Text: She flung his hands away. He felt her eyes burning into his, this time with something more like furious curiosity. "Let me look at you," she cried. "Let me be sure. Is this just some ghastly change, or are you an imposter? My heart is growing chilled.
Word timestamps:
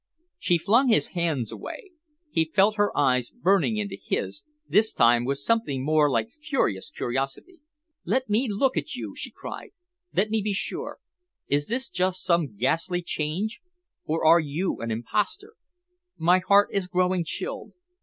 She 0.39 0.57
flung 0.57 0.87
his 0.87 1.09
hands 1.09 1.51
away. 1.51 1.91
He 2.31 2.49
felt 2.55 2.75
her 2.75 2.97
eyes 2.97 3.29
burning 3.29 3.77
into 3.77 3.95
his, 3.95 4.41
this 4.67 4.93
time 4.93 5.25
with 5.25 5.37
something 5.37 5.85
more 5.85 6.09
like 6.09 6.31
furious 6.31 6.89
curiosity. 6.89 7.59
"Let 8.03 8.27
me 8.27 8.49
look 8.49 8.75
at 8.77 8.95
you," 8.95 9.13
she 9.15 9.29
cried. 9.29 9.73
"Let 10.11 10.31
me 10.31 10.41
be 10.41 10.53
sure. 10.53 10.97
Is 11.49 11.67
this 11.67 11.87
just 11.87 12.23
some 12.23 12.57
ghastly 12.57 13.03
change, 13.03 13.61
or 14.03 14.25
are 14.25 14.39
you 14.39 14.79
an 14.81 14.89
imposter? 14.89 15.53
My 16.17 16.39
heart 16.39 16.69
is 16.71 16.87
growing 16.87 17.23
chilled. 17.23 17.73